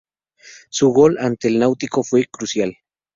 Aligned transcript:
Su 0.71 0.89
gol 0.93 1.19
ante 1.19 1.47
el 1.47 1.59
Náutico 1.59 2.03
fue 2.03 2.25
crucial. 2.25 2.75